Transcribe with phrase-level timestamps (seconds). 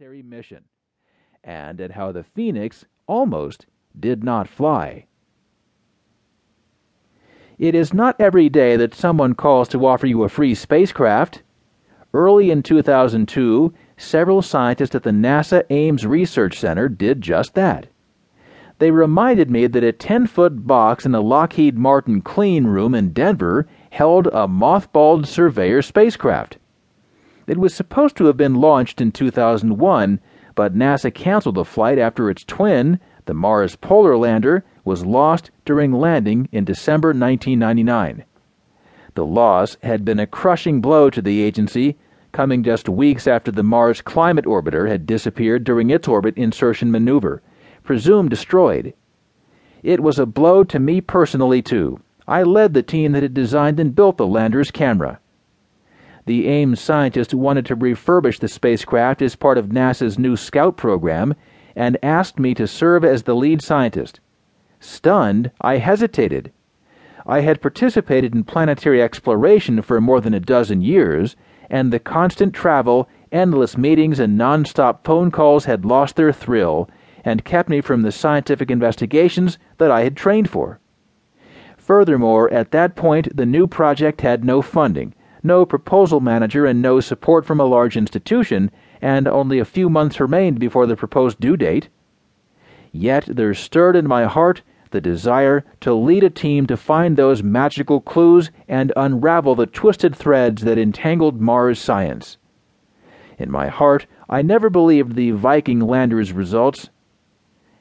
[0.00, 0.64] planetary mission,
[1.44, 3.66] and at how the Phoenix almost
[3.98, 5.04] did not fly.
[7.58, 11.42] It is not every day that someone calls to offer you a free spacecraft.
[12.14, 17.88] Early in 2002, several scientists at the NASA Ames Research Center did just that.
[18.78, 23.12] They reminded me that a 10 foot box in a Lockheed Martin clean room in
[23.12, 26.56] Denver held a mothballed Surveyor spacecraft.
[27.46, 30.20] It was supposed to have been launched in 2001,
[30.54, 35.92] but NASA canceled the flight after its twin, the Mars Polar Lander, was lost during
[35.92, 38.24] landing in December 1999.
[39.14, 41.96] The loss had been a crushing blow to the agency,
[42.32, 47.42] coming just weeks after the Mars Climate Orbiter had disappeared during its orbit insertion maneuver
[47.82, 48.94] presumed destroyed.
[49.82, 52.00] It was a blow to me personally, too.
[52.28, 55.18] I led the team that had designed and built the lander's camera.
[56.30, 61.34] The Ames scientist wanted to refurbish the spacecraft as part of NASA's new Scout program
[61.74, 64.20] and asked me to serve as the lead scientist.
[64.78, 66.52] Stunned, I hesitated.
[67.26, 71.34] I had participated in planetary exploration for more than a dozen years,
[71.68, 76.88] and the constant travel, endless meetings, and non-stop phone calls had lost their thrill
[77.24, 80.78] and kept me from the scientific investigations that I had trained for.
[81.76, 87.00] Furthermore, at that point, the new project had no funding, no proposal manager, and no
[87.00, 91.56] support from a large institution, and only a few months remained before the proposed due
[91.56, 91.88] date.
[92.92, 97.42] Yet there stirred in my heart the desire to lead a team to find those
[97.42, 102.38] magical clues and unravel the twisted threads that entangled Mars science.
[103.38, 106.90] In my heart, I never believed the Viking lander's results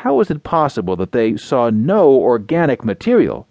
[0.00, 3.46] how was it possible that they saw no organic material?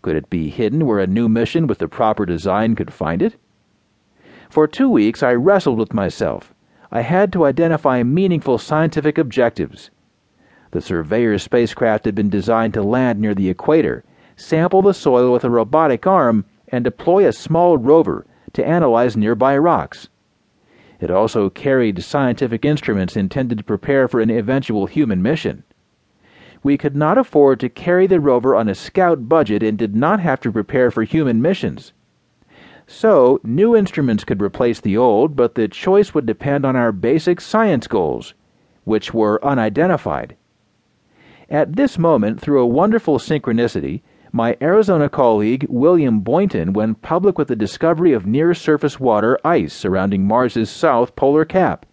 [0.00, 3.36] Could it be hidden where a new mission with the proper design could find it?
[4.48, 6.54] For two weeks I wrestled with myself.
[6.92, 9.90] I had to identify meaningful scientific objectives.
[10.70, 14.04] The Surveyor spacecraft had been designed to land near the equator,
[14.36, 19.58] sample the soil with a robotic arm, and deploy a small rover to analyze nearby
[19.58, 20.08] rocks.
[21.00, 25.64] It also carried scientific instruments intended to prepare for an eventual human mission
[26.62, 30.20] we could not afford to carry the rover on a scout budget and did not
[30.20, 31.92] have to prepare for human missions.
[32.86, 37.40] So, new instruments could replace the old, but the choice would depend on our basic
[37.40, 38.34] science goals,
[38.84, 40.36] which were unidentified.
[41.50, 44.02] At this moment, through a wonderful synchronicity,
[44.32, 49.72] my Arizona colleague William Boynton went public with the discovery of near surface water ice
[49.72, 51.86] surrounding Mars's south polar cap.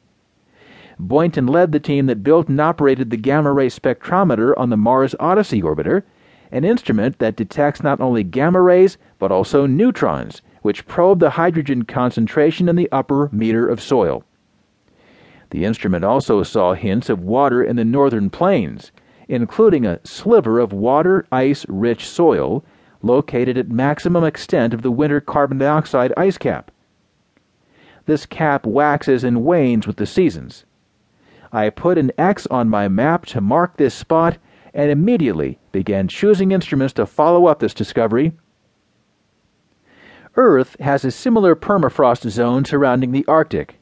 [0.98, 5.14] Boynton led the team that built and operated the gamma ray spectrometer on the Mars
[5.20, 6.04] Odyssey orbiter,
[6.52, 11.84] an instrument that detects not only gamma rays but also neutrons, which probe the hydrogen
[11.84, 14.24] concentration in the upper meter of soil.
[15.50, 18.92] The instrument also saw hints of water in the northern plains,
[19.28, 22.64] including a sliver of water ice rich soil
[23.02, 26.72] located at maximum extent of the winter carbon dioxide ice cap.
[28.06, 30.66] This cap waxes and wanes with the seasons.
[31.56, 34.40] I put an X on my map to mark this spot
[34.74, 38.34] and immediately began choosing instruments to follow up this discovery.
[40.36, 43.80] Earth has a similar permafrost zone surrounding the Arctic.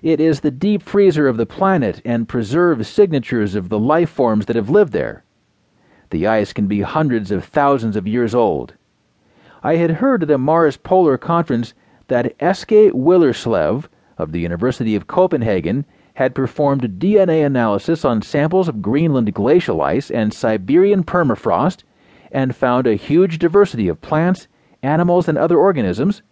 [0.00, 4.46] It is the deep freezer of the planet and preserves signatures of the life forms
[4.46, 5.24] that have lived there.
[6.10, 8.74] The ice can be hundreds of thousands of years old.
[9.64, 11.74] I had heard at a Mars Polar Conference
[12.06, 18.82] that Eske Willerslev of the University of Copenhagen had performed DNA analysis on samples of
[18.82, 21.84] Greenland glacial ice and Siberian permafrost
[22.30, 24.48] and found a huge diversity of plants,
[24.82, 26.22] animals, and other organisms.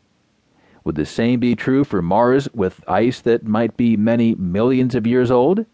[0.84, 5.06] Would the same be true for Mars with ice that might be many millions of
[5.06, 5.66] years old?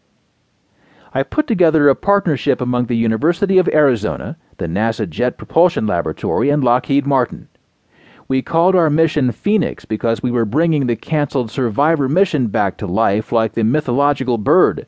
[1.14, 6.50] I put together a partnership among the University of Arizona, the NASA Jet Propulsion Laboratory,
[6.50, 7.48] and Lockheed Martin.
[8.28, 12.86] We called our mission Phoenix because we were bringing the canceled Surveyor mission back to
[12.86, 14.86] life like the mythological bird.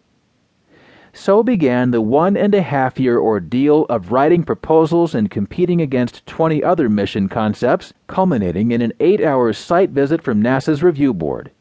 [1.12, 6.27] So began the one and a half year ordeal of writing proposals and competing against
[6.27, 11.53] 20 other mission concepts, culminating in an eight hour site visit from NASA's review board.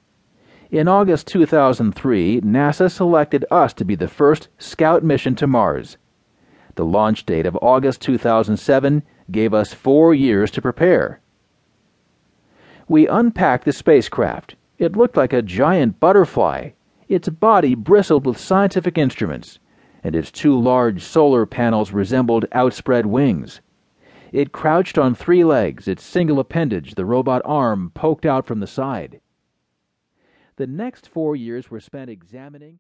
[0.72, 5.98] In August 2003, NASA selected us to be the first scout mission to Mars.
[6.76, 11.22] The launch date of August 2007 gave us four years to prepare.
[12.88, 14.56] We unpacked the spacecraft.
[14.78, 16.72] It looked like a giant butterfly.
[17.10, 19.60] Its body bristled with scientific instruments,
[20.04, 23.62] and its two large solar panels resembled outspread wings.
[24.32, 28.68] It crouched on three legs, its single appendage, the robot arm, poked out from the
[28.68, 29.22] side.
[30.58, 32.76] The next four years were spent examining